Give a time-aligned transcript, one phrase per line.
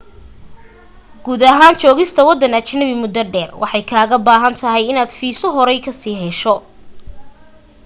[1.23, 5.91] guud ahaan joogista waddan ajanabi muddo dheer waxay kaaga baahan tahay inaad fiiso horey ka
[6.01, 6.55] sii hesho